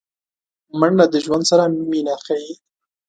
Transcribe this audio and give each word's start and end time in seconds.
منډه 0.79 1.05
د 1.13 1.15
ژوند 1.25 1.43
سره 1.51 1.63
مینه 1.89 2.15
ښيي 2.25 2.53